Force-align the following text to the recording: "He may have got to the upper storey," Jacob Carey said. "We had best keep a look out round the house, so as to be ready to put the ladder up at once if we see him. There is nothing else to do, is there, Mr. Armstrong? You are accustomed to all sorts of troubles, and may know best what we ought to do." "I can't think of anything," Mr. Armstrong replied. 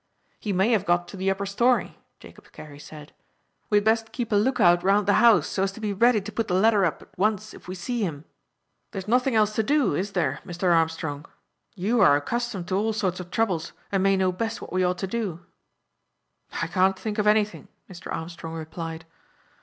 "He 0.39 0.51
may 0.51 0.71
have 0.71 0.87
got 0.87 1.07
to 1.09 1.15
the 1.17 1.29
upper 1.29 1.45
storey," 1.45 1.99
Jacob 2.19 2.51
Carey 2.51 2.79
said. 2.79 3.13
"We 3.69 3.77
had 3.77 3.85
best 3.85 4.11
keep 4.11 4.31
a 4.31 4.35
look 4.35 4.59
out 4.59 4.81
round 4.83 5.05
the 5.07 5.13
house, 5.21 5.45
so 5.45 5.61
as 5.61 5.71
to 5.73 5.79
be 5.79 5.93
ready 5.93 6.19
to 6.19 6.31
put 6.31 6.47
the 6.47 6.55
ladder 6.55 6.83
up 6.85 7.03
at 7.03 7.15
once 7.19 7.53
if 7.53 7.67
we 7.67 7.75
see 7.75 8.01
him. 8.01 8.25
There 8.89 8.97
is 8.99 9.07
nothing 9.07 9.35
else 9.35 9.53
to 9.57 9.61
do, 9.61 9.93
is 9.93 10.13
there, 10.13 10.39
Mr. 10.43 10.73
Armstrong? 10.75 11.27
You 11.75 11.99
are 12.01 12.15
accustomed 12.15 12.67
to 12.69 12.75
all 12.75 12.93
sorts 12.93 13.19
of 13.19 13.29
troubles, 13.29 13.73
and 13.91 14.01
may 14.01 14.17
know 14.17 14.31
best 14.31 14.59
what 14.59 14.73
we 14.73 14.83
ought 14.83 14.97
to 14.97 15.05
do." 15.05 15.45
"I 16.59 16.65
can't 16.65 16.97
think 16.97 17.19
of 17.19 17.27
anything," 17.27 17.67
Mr. 17.87 18.11
Armstrong 18.11 18.55
replied. 18.55 19.05